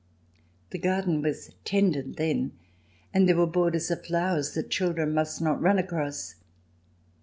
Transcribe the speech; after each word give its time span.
The 0.71 0.79
garden 0.79 1.21
was 1.21 1.51
tended 1.63 2.15
then, 2.15 2.53
and 3.13 3.29
there 3.29 3.35
were 3.35 3.45
borders 3.45 3.91
of 3.91 4.03
flowers 4.03 4.55
that 4.55 4.71
children 4.71 5.13
must 5.13 5.39
not 5.43 5.61
run 5.61 5.77
across. 5.77 6.37